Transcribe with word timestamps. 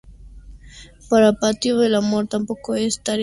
Para 1.09 1.31
Patito 1.33 1.83
el 1.83 1.93
amor 1.93 2.27
tampoco 2.27 2.73
es 2.73 3.03
tarea 3.03 3.09
sencilla. 3.17 3.19